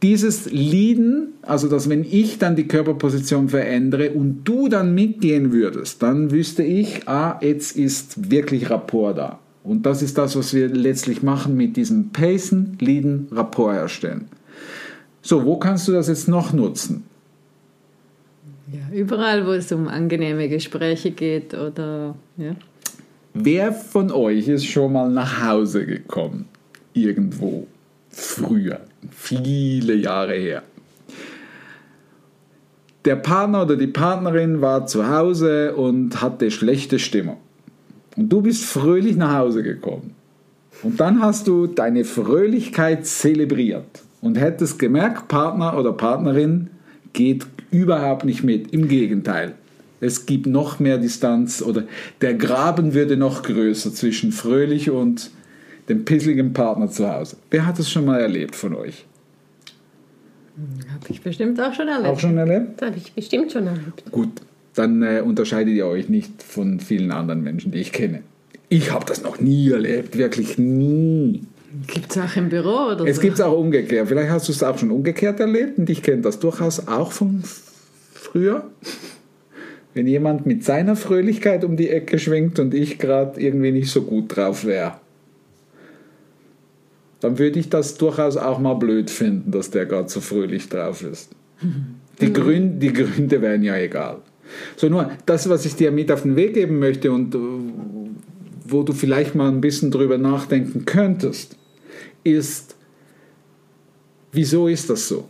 dieses 0.05 0.51
Leaden, 0.51 1.29
also 1.41 1.67
dass 1.67 1.89
wenn 1.89 2.03
ich 2.03 2.37
dann 2.37 2.55
die 2.55 2.67
Körperposition 2.67 3.49
verändere 3.49 4.11
und 4.11 4.43
du 4.43 4.67
dann 4.67 4.93
mitgehen 4.93 5.51
würdest, 5.51 6.03
dann 6.03 6.29
wüsste 6.29 6.61
ich, 6.61 7.07
ah, 7.07 7.39
jetzt 7.41 7.75
ist 7.75 8.29
wirklich 8.29 8.69
Rapport 8.69 9.17
da. 9.17 9.39
Und 9.63 9.87
das 9.87 10.03
ist 10.03 10.19
das, 10.19 10.35
was 10.35 10.53
wir 10.53 10.67
letztlich 10.67 11.23
machen 11.23 11.57
mit 11.57 11.75
diesem 11.75 12.11
Pacen, 12.11 12.77
Leaden, 12.79 13.29
Rapport 13.31 13.73
herstellen. 13.73 14.27
So, 15.23 15.43
wo 15.43 15.57
kannst 15.57 15.87
du 15.87 15.91
das 15.93 16.07
jetzt 16.07 16.27
noch 16.27 16.53
nutzen? 16.53 17.05
Ja, 18.71 18.95
überall, 18.95 19.47
wo 19.47 19.53
es 19.53 19.71
um 19.71 19.87
angenehme 19.87 20.49
Gespräche 20.49 21.09
geht 21.09 21.55
oder 21.55 22.13
ja. 22.37 22.55
Wer 23.33 23.73
von 23.73 24.11
euch 24.11 24.47
ist 24.47 24.65
schon 24.65 24.93
mal 24.93 25.09
nach 25.09 25.43
Hause 25.43 25.83
gekommen? 25.83 26.45
Irgendwo. 26.93 27.65
Früher. 28.11 28.81
Viele 29.11 29.95
Jahre 29.95 30.33
her. 30.33 30.63
Der 33.05 33.15
Partner 33.15 33.63
oder 33.63 33.75
die 33.75 33.87
Partnerin 33.87 34.61
war 34.61 34.87
zu 34.87 35.07
Hause 35.07 35.75
und 35.75 36.21
hatte 36.21 36.49
schlechte 36.49 36.97
Stimmung. 36.97 37.37
Und 38.15 38.29
du 38.29 38.41
bist 38.41 38.65
fröhlich 38.65 39.15
nach 39.15 39.37
Hause 39.37 39.61
gekommen. 39.61 40.15
Und 40.81 40.99
dann 40.99 41.21
hast 41.21 41.47
du 41.47 41.67
deine 41.67 42.03
Fröhlichkeit 42.03 43.05
zelebriert 43.05 44.03
und 44.21 44.39
hättest 44.39 44.79
gemerkt, 44.79 45.27
Partner 45.27 45.77
oder 45.77 45.93
Partnerin 45.93 46.69
geht 47.13 47.45
überhaupt 47.71 48.25
nicht 48.25 48.43
mit. 48.43 48.73
Im 48.73 48.87
Gegenteil. 48.87 49.53
Es 50.01 50.25
gibt 50.25 50.45
noch 50.47 50.79
mehr 50.79 50.97
Distanz 50.97 51.61
oder 51.61 51.83
der 52.21 52.33
Graben 52.33 52.93
würde 52.93 53.17
noch 53.17 53.43
größer 53.43 53.93
zwischen 53.93 54.31
fröhlich 54.31 54.89
und 54.89 55.31
dem 55.89 56.05
pisseligen 56.05 56.53
Partner 56.53 56.89
zu 56.89 57.11
Hause. 57.11 57.37
Wer 57.49 57.65
hat 57.65 57.79
das 57.79 57.89
schon 57.89 58.05
mal 58.05 58.19
erlebt 58.19 58.55
von 58.55 58.75
euch? 58.75 59.05
Habe 60.93 61.05
ich 61.09 61.21
bestimmt 61.21 61.59
auch 61.59 61.73
schon 61.73 61.87
erlebt. 61.87 62.07
Auch 62.09 62.19
schon 62.19 62.37
erlebt? 62.37 62.81
Habe 62.81 62.95
ich 62.97 63.11
bestimmt 63.13 63.51
schon 63.51 63.67
erlebt. 63.67 64.03
Gut, 64.11 64.29
dann 64.73 65.03
äh, 65.03 65.21
unterscheidet 65.23 65.73
ihr 65.73 65.85
euch 65.85 66.07
nicht 66.09 66.41
von 66.41 66.79
vielen 66.79 67.11
anderen 67.11 67.43
Menschen, 67.43 67.71
die 67.71 67.79
ich 67.79 67.91
kenne. 67.91 68.21
Ich 68.69 68.91
habe 68.91 69.05
das 69.05 69.21
noch 69.21 69.39
nie 69.39 69.69
erlebt, 69.69 70.17
wirklich 70.17 70.57
nie. 70.57 71.43
Gibt 71.87 72.11
es 72.11 72.17
auch 72.17 72.35
im 72.37 72.47
Büro 72.49 72.91
oder 72.93 73.05
Es 73.05 73.17
so? 73.17 73.21
gibt 73.21 73.33
es 73.35 73.41
auch 73.41 73.57
umgekehrt. 73.57 74.07
Vielleicht 74.07 74.29
hast 74.29 74.47
du 74.47 74.53
es 74.53 74.63
auch 74.63 74.77
schon 74.77 74.91
umgekehrt 74.91 75.39
erlebt 75.41 75.77
und 75.77 75.89
ich 75.89 76.01
kenne 76.01 76.21
das 76.21 76.39
durchaus 76.39 76.87
auch 76.87 77.11
von 77.11 77.43
früher. 78.13 78.69
Wenn 79.93 80.07
jemand 80.07 80.45
mit 80.45 80.63
seiner 80.63 80.95
Fröhlichkeit 80.95 81.63
um 81.65 81.75
die 81.77 81.89
Ecke 81.89 82.17
schwingt 82.17 82.59
und 82.59 82.73
ich 82.73 82.97
gerade 82.97 83.39
irgendwie 83.39 83.71
nicht 83.71 83.89
so 83.91 84.03
gut 84.03 84.35
drauf 84.35 84.65
wäre, 84.65 84.93
dann 87.25 87.39
würde 87.39 87.59
ich 87.59 87.69
das 87.69 87.97
durchaus 87.97 88.37
auch 88.37 88.59
mal 88.59 88.75
blöd 88.75 89.09
finden, 89.09 89.49
dass 89.49 89.71
der 89.71 89.87
gerade 89.87 90.07
so 90.09 90.21
fröhlich 90.21 90.69
drauf 90.69 91.01
ist. 91.01 91.31
Die, 92.21 92.31
Grün, 92.31 92.79
die 92.79 92.93
Gründe 92.93 93.41
wären 93.41 93.61
ja 93.61 93.75
egal. 93.75 94.19
So 94.77 94.87
nur 94.87 95.11
das, 95.25 95.49
was 95.49 95.65
ich 95.65 95.75
dir 95.75 95.91
mit 95.91 96.09
auf 96.13 96.21
den 96.21 96.37
Weg 96.37 96.53
geben 96.53 96.79
möchte 96.79 97.11
und 97.11 97.35
äh, 97.35 97.37
wo 98.65 98.83
du 98.83 98.93
vielleicht 98.93 99.35
mal 99.35 99.49
ein 99.49 99.59
bisschen 99.59 99.91
drüber 99.91 100.17
nachdenken 100.17 100.85
könntest, 100.85 101.57
ist, 102.23 102.77
wieso 104.31 104.69
ist 104.69 104.89
das 104.89 105.09
so? 105.09 105.27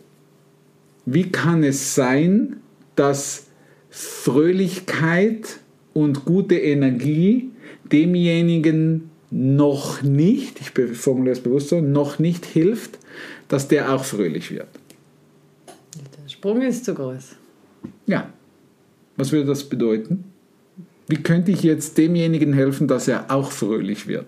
Wie 1.08 1.32
kann 1.32 1.64
es 1.64 1.96
sein, 1.96 2.58
dass 2.96 3.48
Fröhlichkeit 3.90 5.58
und 5.94 6.24
gute 6.26 6.56
Energie 6.56 7.50
demjenigen 7.92 9.10
noch 9.36 10.02
nicht, 10.02 10.62
ich 10.62 10.72
formuliere 10.98 11.34
es 11.34 11.42
bewusst 11.42 11.68
so, 11.68 11.82
noch 11.82 12.20
nicht 12.20 12.46
hilft, 12.46 12.98
dass 13.50 13.68
der 13.68 13.94
auch 13.94 14.06
fröhlich 14.06 14.50
wird? 14.50 14.68
Der 16.24 16.30
Sprung 16.30 16.62
ist 16.62 16.86
zu 16.86 16.96
groß. 16.96 17.36
Ja. 18.08 18.32
Was 19.18 19.34
würde 19.34 19.48
das 19.48 19.66
bedeuten? 19.66 20.24
Wie 21.08 21.18
könnte 21.18 21.52
ich 21.52 21.64
jetzt 21.64 21.98
demjenigen 21.98 22.54
helfen, 22.54 22.88
dass 22.88 23.10
er 23.10 23.30
auch 23.30 23.52
fröhlich 23.52 24.08
wird? 24.08 24.26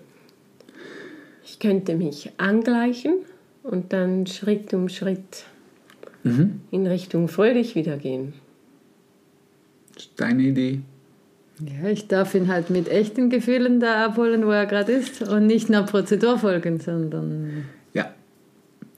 Ich 1.42 1.58
könnte 1.58 1.94
mich 1.94 2.30
angleichen 2.36 3.14
und 3.62 3.94
dann 3.94 4.26
Schritt 4.26 4.74
um 4.74 4.90
Schritt 4.90 5.44
in 6.70 6.86
Richtung 6.86 7.28
fröhlich 7.28 7.74
wieder 7.74 7.96
gehen. 7.96 8.34
Das 9.94 10.04
ist 10.04 10.20
Deine 10.20 10.42
Idee? 10.42 10.80
Ja, 11.60 11.88
ich 11.90 12.06
darf 12.06 12.34
ihn 12.34 12.48
halt 12.48 12.70
mit 12.70 12.88
echten 12.88 13.30
Gefühlen 13.30 13.80
da 13.80 14.04
abholen, 14.06 14.46
wo 14.46 14.50
er 14.50 14.66
gerade 14.66 14.92
ist 14.92 15.22
und 15.22 15.46
nicht 15.46 15.68
einer 15.68 15.82
Prozedur 15.82 16.38
folgen, 16.38 16.78
sondern 16.80 17.64
Ja. 17.94 18.12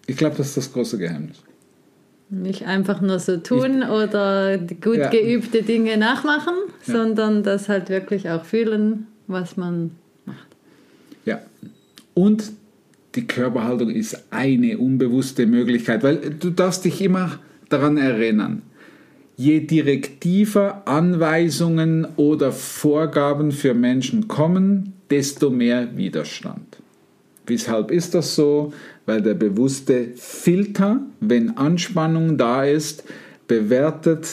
Ich 0.07 0.17
glaube, 0.17 0.37
das 0.37 0.49
ist 0.49 0.57
das 0.57 0.73
große 0.73 0.99
Geheimnis. 0.99 1.38
nicht 2.33 2.64
einfach 2.67 3.00
nur 3.00 3.19
so 3.19 3.38
tun 3.38 3.83
oder 3.83 4.57
die 4.57 4.79
gut 4.81 4.99
Ja. 4.99 5.09
geübte 5.11 5.62
Dinge 5.64 5.97
nachmachen, 5.97 6.55
Ja. 6.87 6.95
sondern 6.95 7.43
das 7.43 7.69
halt 7.69 7.88
wirklich 7.88 8.31
auch 8.31 8.45
fühlen, 8.45 9.09
was 9.26 9.57
man 9.57 9.90
macht. 10.26 10.47
Ja. 11.25 11.40
Und 12.14 12.52
die 13.17 13.26
Körperhaltung 13.26 13.90
ist 13.90 14.26
eine 14.31 14.79
unbewusste 14.79 15.45
Möglichkeit, 15.47 16.05
weil 16.05 16.19
du 16.38 16.50
darfst 16.50 16.85
dich 16.85 17.02
immer 17.02 17.40
daran 17.69 17.97
erinnern. 17.97 18.62
Je 19.40 19.61
direktiver 19.61 20.87
Anweisungen 20.87 22.06
oder 22.16 22.52
Vorgaben 22.52 23.52
für 23.52 23.73
Menschen 23.73 24.28
kommen, 24.28 24.92
desto 25.09 25.49
mehr 25.49 25.97
Widerstand. 25.97 26.76
Weshalb 27.47 27.90
ist 27.90 28.14
das 28.14 28.35
so? 28.35 28.75
Weil 29.06 29.23
der 29.23 29.32
bewusste 29.32 30.09
Filter, 30.14 31.00
wenn 31.20 31.56
Anspannung 31.56 32.37
da 32.37 32.66
ist, 32.66 33.04
bewertet 33.49 34.28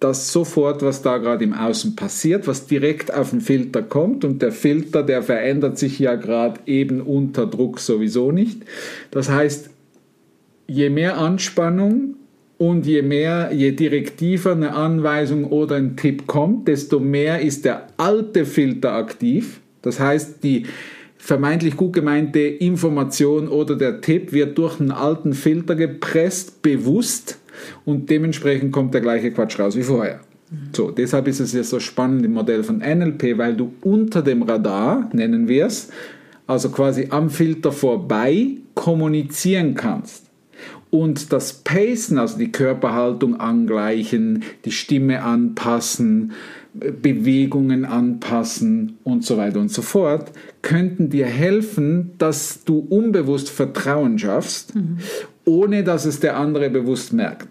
das 0.00 0.32
sofort, 0.32 0.80
was 0.80 1.02
da 1.02 1.18
gerade 1.18 1.44
im 1.44 1.52
Außen 1.52 1.94
passiert, 1.94 2.46
was 2.46 2.66
direkt 2.66 3.12
auf 3.12 3.32
den 3.32 3.42
Filter 3.42 3.82
kommt. 3.82 4.24
Und 4.24 4.40
der 4.40 4.52
Filter, 4.52 5.02
der 5.02 5.22
verändert 5.22 5.76
sich 5.76 5.98
ja 5.98 6.14
gerade 6.14 6.60
eben 6.64 7.02
unter 7.02 7.46
Druck 7.46 7.78
sowieso 7.78 8.32
nicht. 8.32 8.62
Das 9.10 9.28
heißt, 9.28 9.68
je 10.66 10.88
mehr 10.88 11.18
Anspannung 11.18 12.14
und 12.58 12.86
je 12.86 13.02
mehr, 13.02 13.50
je 13.52 13.72
direktiver 13.72 14.52
eine 14.52 14.74
Anweisung 14.74 15.44
oder 15.44 15.76
ein 15.76 15.96
Tipp 15.96 16.26
kommt, 16.26 16.68
desto 16.68 17.00
mehr 17.00 17.40
ist 17.40 17.64
der 17.64 17.88
alte 17.96 18.46
Filter 18.46 18.92
aktiv. 18.92 19.60
Das 19.82 20.00
heißt, 20.00 20.42
die 20.42 20.66
vermeintlich 21.18 21.76
gut 21.76 21.92
gemeinte 21.92 22.40
Information 22.40 23.48
oder 23.48 23.76
der 23.76 24.00
Tipp 24.00 24.32
wird 24.32 24.56
durch 24.58 24.80
einen 24.80 24.90
alten 24.90 25.32
Filter 25.32 25.74
gepresst, 25.74 26.62
bewusst 26.62 27.38
und 27.84 28.08
dementsprechend 28.10 28.72
kommt 28.72 28.94
der 28.94 29.00
gleiche 29.00 29.30
Quatsch 29.32 29.58
raus 29.58 29.76
wie 29.76 29.82
vorher. 29.82 30.20
So, 30.72 30.92
deshalb 30.92 31.26
ist 31.26 31.40
es 31.40 31.52
ja 31.52 31.64
so 31.64 31.80
spannend 31.80 32.24
im 32.24 32.34
Modell 32.34 32.62
von 32.62 32.78
NLP, 32.78 33.36
weil 33.36 33.56
du 33.56 33.72
unter 33.82 34.22
dem 34.22 34.42
Radar, 34.42 35.10
nennen 35.12 35.48
wir 35.48 35.66
es, 35.66 35.90
also 36.46 36.68
quasi 36.70 37.08
am 37.10 37.30
Filter 37.30 37.72
vorbei 37.72 38.58
kommunizieren 38.74 39.74
kannst. 39.74 40.25
Und 40.90 41.32
das 41.32 41.52
Pacen, 41.52 42.18
also 42.18 42.38
die 42.38 42.52
Körperhaltung 42.52 43.38
angleichen, 43.38 44.44
die 44.64 44.72
Stimme 44.72 45.22
anpassen, 45.22 46.32
Bewegungen 46.74 47.84
anpassen 47.84 48.98
und 49.02 49.24
so 49.24 49.36
weiter 49.36 49.60
und 49.60 49.70
so 49.70 49.82
fort, 49.82 50.32
könnten 50.62 51.10
dir 51.10 51.26
helfen, 51.26 52.12
dass 52.18 52.64
du 52.64 52.78
unbewusst 52.78 53.48
Vertrauen 53.50 54.18
schaffst, 54.18 54.74
ohne 55.44 55.84
dass 55.84 56.04
es 56.04 56.20
der 56.20 56.36
andere 56.36 56.68
bewusst 56.70 57.12
merkt. 57.12 57.48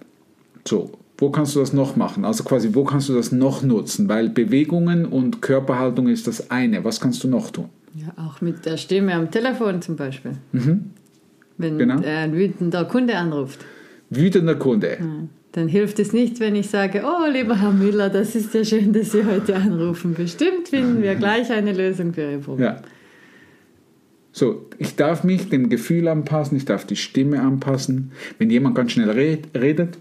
So, 0.67 0.91
wo 1.17 1.29
kannst 1.29 1.55
du 1.55 1.59
das 1.59 1.73
noch 1.73 1.95
machen? 1.95 2.25
Also 2.25 2.43
quasi, 2.43 2.69
wo 2.73 2.83
kannst 2.83 3.09
du 3.09 3.13
das 3.13 3.31
noch 3.31 3.63
nutzen? 3.63 4.09
Weil 4.09 4.29
Bewegungen 4.29 5.05
und 5.05 5.41
Körperhaltung 5.41 6.07
ist 6.07 6.27
das 6.27 6.51
eine. 6.51 6.83
Was 6.83 6.99
kannst 6.99 7.23
du 7.23 7.27
noch 7.27 7.51
tun? 7.51 7.69
Ja, 7.95 8.13
auch 8.23 8.41
mit 8.41 8.65
der 8.65 8.77
Stimme 8.77 9.13
am 9.13 9.31
Telefon 9.31 9.81
zum 9.81 9.95
Beispiel. 9.95 10.33
Wenn 11.57 11.77
Genau. 11.77 12.01
ein 12.05 12.33
wütender 12.33 12.85
Kunde 12.85 13.15
anruft. 13.15 13.63
Wütender 14.09 14.55
Kunde. 14.55 14.97
Dann 15.53 15.67
hilft 15.69 15.99
es 15.99 16.11
nicht, 16.11 16.39
wenn 16.41 16.55
ich 16.55 16.69
sage, 16.69 17.03
oh 17.05 17.29
lieber 17.31 17.59
Herr 17.61 17.71
Müller, 17.71 18.09
das 18.09 18.35
ist 18.35 18.53
ja 18.53 18.63
schön, 18.65 18.91
dass 18.91 19.13
Sie 19.13 19.23
heute 19.25 19.55
anrufen. 19.55 20.13
Bestimmt 20.13 20.67
finden 20.69 21.01
wir 21.01 21.15
gleich 21.15 21.49
eine 21.51 21.71
Lösung 21.71 22.13
für 22.13 22.29
Ihr 22.29 22.39
Problem. 22.39 22.65
Ja. 22.65 22.81
So, 24.31 24.65
ich 24.79 24.97
darf 24.97 25.23
mich 25.23 25.47
dem 25.49 25.69
Gefühl 25.69 26.09
anpassen, 26.09 26.57
ich 26.57 26.65
darf 26.65 26.85
die 26.85 26.97
Stimme 26.97 27.39
anpassen. 27.41 28.11
Wenn 28.37 28.49
jemand 28.49 28.75
ganz 28.75 28.91
schnell 28.91 29.09
red, 29.09 29.47
redet, 29.55 29.97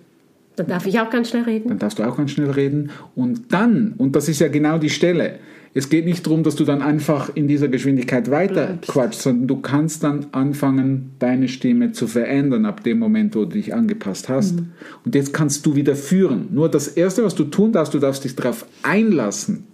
Dann 0.56 0.66
darf 0.66 0.86
ich 0.86 0.98
auch 0.98 1.08
ganz 1.10 1.30
schnell 1.30 1.44
reden. 1.44 1.68
dann 1.68 1.78
darfst 1.78 2.00
du 2.00 2.02
auch 2.02 2.16
ganz 2.16 2.32
schnell 2.32 2.50
reden. 2.50 2.90
Und 3.14 3.52
dann, 3.52 3.94
und 3.96 4.16
das 4.16 4.28
ist 4.28 4.40
ja 4.40 4.48
genau 4.48 4.78
die 4.78 4.90
Stelle, 4.90 5.38
es 5.76 5.88
geht 5.88 6.04
nicht 6.04 6.24
darum, 6.24 6.44
dass 6.44 6.54
du 6.54 6.64
dann 6.64 6.82
einfach 6.82 7.34
in 7.34 7.48
dieser 7.48 7.66
Geschwindigkeit 7.66 8.30
weiter 8.30 8.66
Bleibst. 8.66 8.90
quatschst, 8.90 9.22
sondern 9.22 9.48
du 9.48 9.56
kannst 9.56 10.04
dann 10.04 10.26
anfangen, 10.30 11.10
deine 11.18 11.48
Stimme 11.48 11.90
zu 11.90 12.06
verändern 12.06 12.64
ab 12.64 12.84
dem 12.84 13.00
Moment, 13.00 13.34
wo 13.34 13.40
du 13.40 13.50
dich 13.50 13.74
angepasst 13.74 14.28
hast. 14.28 14.60
Und 15.04 15.14
jetzt 15.16 15.34
kannst 15.34 15.66
du 15.66 15.74
wieder 15.74 15.96
führen. 15.96 16.48
Nur 16.52 16.68
das 16.68 16.86
Erste, 16.86 17.24
was 17.24 17.34
du 17.34 17.44
tun 17.44 17.72
darfst, 17.72 17.92
du 17.92 17.98
darfst 17.98 18.22
dich 18.22 18.36
darauf 18.36 18.66
einlassen, 18.84 19.66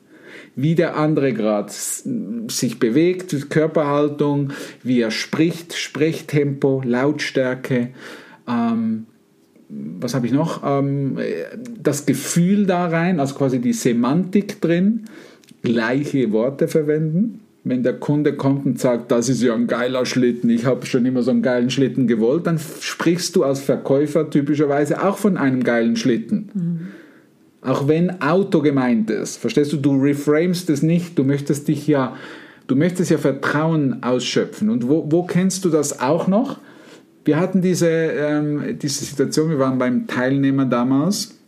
wie 0.56 0.74
der 0.74 0.96
andere 0.96 1.34
gerade 1.34 1.70
sich 1.70 2.78
bewegt, 2.78 3.50
Körperhaltung, 3.50 4.52
wie 4.82 5.00
er 5.00 5.10
spricht, 5.10 5.74
Sprechtempo, 5.74 6.80
Lautstärke. 6.82 7.88
Ähm, 8.48 9.06
was 9.68 10.14
habe 10.14 10.26
ich 10.26 10.32
noch? 10.32 10.62
Ähm, 10.64 11.18
das 11.80 12.06
Gefühl 12.06 12.64
da 12.64 12.86
rein, 12.86 13.20
also 13.20 13.34
quasi 13.34 13.60
die 13.60 13.74
Semantik 13.74 14.62
drin, 14.62 15.04
gleiche 15.62 16.32
Worte 16.32 16.68
verwenden. 16.68 17.40
wenn 17.62 17.82
der 17.82 17.92
Kunde 17.92 18.32
kommt 18.32 18.64
und 18.64 18.80
sagt, 18.80 19.12
das 19.12 19.28
ist 19.28 19.42
ja 19.42 19.54
ein 19.54 19.66
geiler 19.66 20.06
Schlitten, 20.06 20.48
ich 20.48 20.64
habe 20.64 20.86
schon 20.86 21.04
immer 21.04 21.22
so 21.22 21.30
einen 21.30 21.42
geilen 21.42 21.68
Schlitten 21.68 22.06
gewollt, 22.06 22.46
dann 22.46 22.58
sprichst 22.58 23.36
du 23.36 23.44
als 23.44 23.60
Verkäufer 23.60 24.30
typischerweise 24.30 25.04
auch 25.04 25.18
von 25.18 25.36
einem 25.36 25.62
geilen 25.62 25.96
Schlitten. 25.96 26.48
Mhm. 26.54 26.80
Auch 27.60 27.86
wenn 27.86 28.22
Auto 28.22 28.62
gemeint 28.62 29.10
ist. 29.10 29.36
Verstehst 29.36 29.74
du, 29.74 29.76
du 29.76 30.00
reframest 30.00 30.70
es 30.70 30.82
nicht, 30.82 31.18
du 31.18 31.24
möchtest 31.24 31.68
dich 31.68 31.86
ja, 31.86 32.16
du 32.66 32.76
möchtest 32.76 33.10
ja 33.10 33.18
Vertrauen 33.18 34.02
ausschöpfen. 34.02 34.70
Und 34.70 34.88
wo, 34.88 35.06
wo 35.10 35.24
kennst 35.24 35.66
du 35.66 35.68
das 35.68 36.00
auch 36.00 36.26
noch? 36.28 36.58
Wir 37.26 37.38
hatten 37.38 37.60
diese, 37.60 37.90
ähm, 37.90 38.78
diese 38.80 39.04
Situation, 39.04 39.50
wir 39.50 39.58
waren 39.58 39.76
beim 39.76 40.06
Teilnehmer 40.06 40.64
damals, 40.64 41.39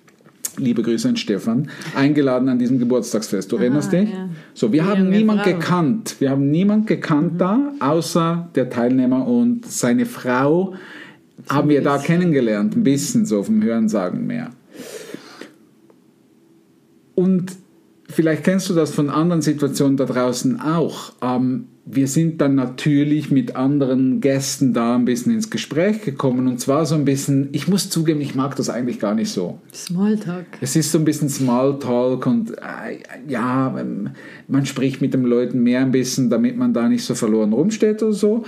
liebe 0.57 0.83
Grüße 0.83 1.09
an 1.09 1.17
Stefan, 1.17 1.69
eingeladen 1.95 2.49
an 2.49 2.59
diesem 2.59 2.79
Geburtstagsfest. 2.79 3.51
Du 3.53 3.57
erinnerst 3.57 3.93
dich? 3.93 4.11
Ja. 4.11 4.29
So, 4.55 4.73
wir 4.73 4.83
Die 4.83 4.89
haben 4.89 5.11
niemand 5.11 5.45
gekannt. 5.45 6.17
Wir 6.19 6.31
haben 6.31 6.51
niemand 6.51 6.87
gekannt 6.87 7.35
mhm. 7.35 7.39
da, 7.39 7.73
außer 7.81 8.49
der 8.55 8.71
Teilnehmer 8.71 9.27
und 9.27 9.67
seine 9.67 10.07
Frau 10.07 10.75
so 11.49 11.55
haben 11.55 11.69
wir 11.69 11.83
da 11.83 11.99
kennengelernt, 11.99 12.77
ein 12.77 12.85
bisschen 12.85 13.27
so 13.27 13.43
vom 13.43 13.63
Hörensagen 13.63 14.27
mehr. 14.27 14.51
Und 17.15 17.53
vielleicht 18.09 18.45
kennst 18.45 18.69
du 18.71 18.75
das 18.75 18.95
von 18.95 19.11
anderen 19.11 19.43
Situationen 19.43 19.97
da 19.97 20.05
draußen 20.05 20.61
auch. 20.61 21.13
Ähm, 21.23 21.67
wir 21.85 22.07
sind 22.07 22.41
dann 22.41 22.55
natürlich 22.55 23.33
mit 23.33 23.57
anderen 23.57 24.21
Gästen 24.21 24.73
da 24.73 24.95
ein 24.95 25.05
bisschen 25.05 25.35
ins 25.35 25.51
Gespräch 25.51 26.03
gekommen 26.03 26.47
und 26.47 26.61
zwar 26.61 26.87
so 26.87 26.95
ein 26.95 27.05
bisschen, 27.05 27.49
ich 27.53 27.67
muss 27.67 27.91
zugeben, 27.91 28.21
ich 28.21 28.37
mag 28.37 28.55
das 28.55 28.71
eigentlich 28.71 29.01
gar 29.01 29.15
nicht 29.15 29.31
so. 29.31 29.59
Smalltalk. 29.75 30.47
Es 30.61 30.77
ist 30.77 30.93
so 30.93 30.99
ein 30.99 31.05
bisschen 31.05 31.29
Smalltalk 31.29 32.25
und 32.27 32.53
äh, 32.53 32.99
ja, 33.27 33.75
man 34.47 34.67
spricht 34.67 35.01
mit 35.01 35.13
den 35.13 35.25
Leuten 35.25 35.63
mehr 35.63 35.81
ein 35.81 35.91
bisschen, 35.91 36.31
damit 36.31 36.57
man 36.57 36.73
da 36.73 36.89
nicht 36.89 37.05
so 37.05 37.17
verloren 37.17 37.53
rumsteht 37.53 38.01
oder 38.03 38.13
so. 38.13 38.45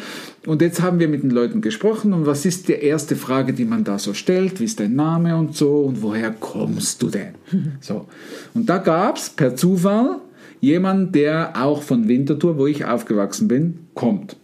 Und 0.46 0.62
jetzt 0.62 0.80
haben 0.80 1.00
wir 1.00 1.08
mit 1.08 1.24
den 1.24 1.30
Leuten 1.30 1.60
gesprochen 1.60 2.12
und 2.12 2.26
was 2.26 2.44
ist 2.44 2.68
die 2.68 2.74
erste 2.74 3.16
Frage, 3.16 3.52
die 3.52 3.64
man 3.64 3.82
da 3.82 3.98
so 3.98 4.14
stellt? 4.14 4.60
Wie 4.60 4.64
ist 4.64 4.78
dein 4.78 4.94
Name 4.94 5.36
und 5.36 5.56
so 5.56 5.80
und 5.80 6.02
woher 6.02 6.30
kommst 6.30 7.02
du 7.02 7.08
denn? 7.08 7.34
So. 7.80 8.06
Und 8.54 8.68
da 8.68 8.78
gab 8.78 9.16
es 9.16 9.30
per 9.30 9.56
Zufall 9.56 10.20
jemand, 10.64 11.14
der 11.14 11.52
auch 11.62 11.82
von 11.82 12.08
Winterthur, 12.08 12.58
wo 12.58 12.66
ich 12.66 12.84
aufgewachsen 12.84 13.48
bin, 13.48 13.78
kommt. 13.94 14.36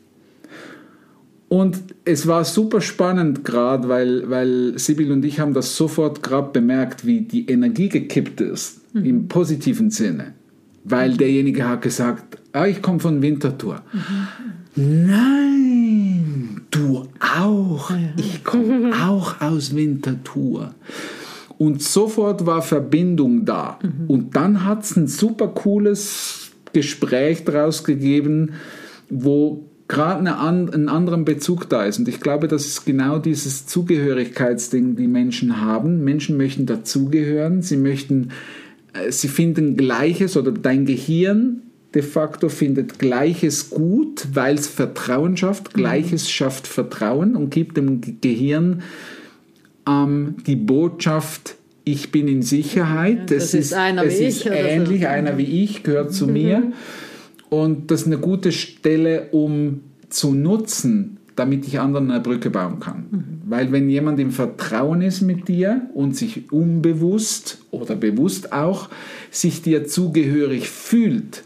Und 1.48 1.78
es 2.04 2.28
war 2.28 2.44
super 2.44 2.80
spannend 2.80 3.44
gerade, 3.44 3.88
weil, 3.88 4.30
weil 4.30 4.78
Sibyl 4.78 5.10
und 5.10 5.24
ich 5.24 5.40
haben 5.40 5.52
das 5.52 5.76
sofort 5.76 6.22
gerade 6.22 6.50
bemerkt, 6.52 7.04
wie 7.04 7.22
die 7.22 7.46
Energie 7.46 7.88
gekippt 7.88 8.40
ist, 8.40 8.94
mhm. 8.94 9.04
im 9.04 9.28
positiven 9.28 9.90
Sinne. 9.90 10.34
Weil 10.84 11.16
derjenige 11.16 11.68
hat 11.68 11.82
gesagt, 11.82 12.38
ah, 12.52 12.66
ich 12.66 12.80
komme 12.80 13.00
von 13.00 13.20
Winterthur. 13.20 13.82
Mhm. 13.92 15.06
Nein, 15.06 16.60
du 16.70 17.08
auch. 17.18 17.90
Ich 18.16 18.44
komme 18.44 18.92
auch 19.04 19.40
aus 19.40 19.74
Winterthur. 19.74 20.74
Und 21.60 21.82
sofort 21.82 22.46
war 22.46 22.62
Verbindung 22.62 23.44
da. 23.44 23.78
Mhm. 23.82 24.08
Und 24.08 24.34
dann 24.34 24.64
hat 24.64 24.82
es 24.82 24.96
ein 24.96 25.08
super 25.08 25.48
cooles 25.48 26.52
Gespräch 26.72 27.44
daraus 27.44 27.84
gegeben, 27.84 28.52
wo 29.10 29.68
gerade 29.86 30.20
eine 30.20 30.38
an, 30.38 30.72
einen 30.72 30.88
anderen 30.88 31.26
Bezug 31.26 31.68
da 31.68 31.84
ist. 31.84 31.98
Und 31.98 32.08
ich 32.08 32.20
glaube, 32.20 32.48
das 32.48 32.64
ist 32.64 32.86
genau 32.86 33.18
dieses 33.18 33.66
Zugehörigkeitsding, 33.66 34.96
die 34.96 35.06
Menschen 35.06 35.60
haben. 35.60 36.02
Menschen 36.02 36.38
möchten 36.38 36.64
dazugehören, 36.64 37.60
sie 37.60 37.76
möchten, 37.76 38.30
äh, 38.94 39.12
sie 39.12 39.28
finden 39.28 39.76
Gleiches 39.76 40.38
oder 40.38 40.52
dein 40.52 40.86
Gehirn 40.86 41.60
de 41.92 42.00
facto 42.00 42.48
findet 42.48 42.98
Gleiches 42.98 43.68
gut, 43.68 44.28
weil 44.32 44.54
es 44.54 44.66
Vertrauen 44.66 45.36
schafft. 45.36 45.76
Mhm. 45.76 45.80
Gleiches 45.80 46.30
schafft 46.30 46.66
Vertrauen 46.66 47.36
und 47.36 47.50
gibt 47.50 47.76
dem 47.76 48.00
Gehirn 48.22 48.80
ähm, 49.88 50.36
die 50.46 50.56
Botschaft, 50.56 51.56
ich 51.84 52.12
bin 52.12 52.28
in 52.28 52.42
Sicherheit. 52.42 53.30
Ja, 53.30 53.36
das 53.36 53.44
es 53.44 53.54
ist, 53.54 53.74
einer 53.74 54.04
es 54.04 54.18
wie 54.18 54.24
ist 54.24 54.46
ich. 54.46 54.52
ähnlich, 54.52 55.02
so. 55.02 55.08
einer 55.08 55.38
wie 55.38 55.62
ich, 55.64 55.82
gehört 55.82 56.12
zu 56.12 56.26
mhm. 56.26 56.32
mir. 56.32 56.72
Und 57.48 57.90
das 57.90 58.02
ist 58.02 58.06
eine 58.06 58.18
gute 58.18 58.52
Stelle, 58.52 59.28
um 59.32 59.80
zu 60.08 60.34
nutzen, 60.34 61.18
damit 61.36 61.66
ich 61.66 61.80
anderen 61.80 62.10
eine 62.10 62.20
Brücke 62.20 62.50
bauen 62.50 62.80
kann. 62.80 63.06
Mhm. 63.10 63.24
Weil 63.46 63.72
wenn 63.72 63.88
jemand 63.88 64.20
im 64.20 64.30
Vertrauen 64.30 65.02
ist 65.02 65.22
mit 65.22 65.48
dir 65.48 65.88
und 65.94 66.16
sich 66.16 66.52
unbewusst 66.52 67.58
oder 67.70 67.96
bewusst 67.96 68.52
auch 68.52 68.88
sich 69.30 69.62
dir 69.62 69.86
zugehörig 69.86 70.68
fühlt, 70.68 71.44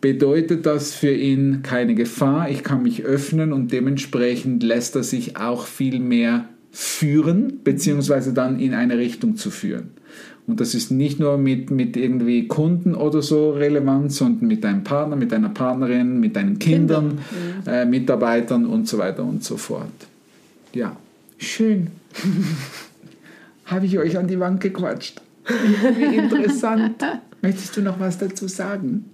bedeutet 0.00 0.66
das 0.66 0.94
für 0.94 1.12
ihn 1.12 1.62
keine 1.62 1.94
Gefahr. 1.94 2.50
Ich 2.50 2.64
kann 2.64 2.82
mich 2.82 3.04
öffnen 3.04 3.52
und 3.52 3.72
dementsprechend 3.72 4.62
lässt 4.62 4.96
er 4.96 5.04
sich 5.04 5.36
auch 5.36 5.66
viel 5.66 6.00
mehr 6.00 6.48
führen, 6.72 7.60
beziehungsweise 7.62 8.32
dann 8.32 8.58
in 8.58 8.74
eine 8.74 8.98
Richtung 8.98 9.36
zu 9.36 9.50
führen. 9.50 9.90
Und 10.46 10.60
das 10.60 10.74
ist 10.74 10.90
nicht 10.90 11.20
nur 11.20 11.38
mit, 11.38 11.70
mit 11.70 11.96
irgendwie 11.96 12.48
Kunden 12.48 12.94
oder 12.94 13.22
so 13.22 13.50
relevant, 13.50 14.10
sondern 14.12 14.48
mit 14.48 14.64
deinem 14.64 14.82
Partner, 14.82 15.14
mit 15.14 15.30
deiner 15.30 15.50
Partnerin, 15.50 16.18
mit 16.18 16.34
deinen 16.34 16.58
Kindern, 16.58 17.20
Kinder. 17.64 17.82
äh, 17.82 17.84
Mitarbeitern 17.84 18.66
und 18.66 18.88
so 18.88 18.98
weiter 18.98 19.22
und 19.22 19.44
so 19.44 19.56
fort. 19.56 19.86
Ja, 20.72 20.96
schön. 21.38 21.88
Habe 23.66 23.86
ich 23.86 23.98
euch 23.98 24.18
an 24.18 24.26
die 24.26 24.40
Wand 24.40 24.60
gequatscht. 24.60 25.20
Wie 25.46 26.16
interessant. 26.16 27.04
Möchtest 27.42 27.76
du 27.76 27.82
noch 27.82 28.00
was 28.00 28.18
dazu 28.18 28.48
sagen? 28.48 29.04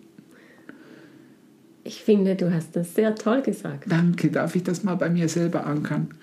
Ich 1.89 2.03
finde, 2.03 2.37
du 2.37 2.53
hast 2.53 2.77
das 2.77 2.95
sehr 2.95 3.15
toll 3.15 3.41
gesagt. 3.41 3.85
Danke, 3.87 4.29
darf 4.29 4.55
ich 4.55 4.63
das 4.63 4.85
mal 4.85 4.97
bei 4.97 5.09
mir 5.09 5.27
selber 5.27 5.65
ankern? 5.65 6.11